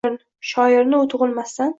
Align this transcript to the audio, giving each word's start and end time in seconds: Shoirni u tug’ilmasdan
Shoirni 0.51 1.01
u 1.03 1.09
tug’ilmasdan 1.15 1.69